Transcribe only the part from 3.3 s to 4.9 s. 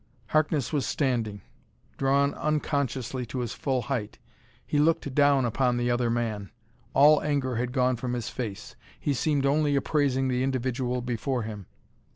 his full height. He